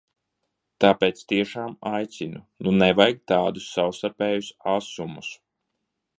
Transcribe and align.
Tāpēc 0.85 1.19
tiešām 1.31 1.75
aicinu: 1.91 2.41
nu, 2.67 2.73
nevajag 2.79 3.21
tādus 3.33 3.69
savstarpējus 3.77 4.51
asumus! 4.75 5.33